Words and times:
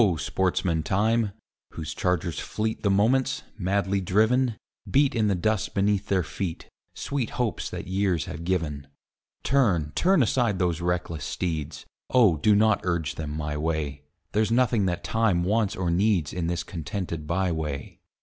sportsman 0.17 0.81
Time, 0.81 1.31
whose 1.73 1.93
chargers 1.93 2.39
fleet 2.39 2.81
The 2.81 2.89
moments, 2.89 3.43
madly 3.59 4.01
driven, 4.01 4.57
Beat 4.89 5.13
in 5.13 5.27
the 5.27 5.35
dust 5.35 5.75
beneath 5.75 6.07
their 6.07 6.23
feet 6.23 6.67
Sweet 6.95 7.29
hopes 7.29 7.69
that 7.69 7.85
years 7.85 8.25
have 8.25 8.43
given; 8.43 8.87
Turn, 9.43 9.91
turn 9.93 10.23
aside 10.23 10.57
those 10.57 10.81
reckless 10.81 11.23
steeds, 11.23 11.85
Oh! 12.09 12.37
do 12.37 12.55
not 12.55 12.81
urge 12.81 13.13
them 13.13 13.37
my 13.37 13.55
way; 13.55 14.01
There's 14.31 14.49
nothing 14.51 14.87
that 14.87 15.03
Time 15.03 15.43
wants 15.43 15.75
or 15.75 15.91
needs 15.91 16.33
In 16.33 16.47
this 16.47 16.63
contented 16.63 17.27
by 17.27 17.51
way. 17.51 17.99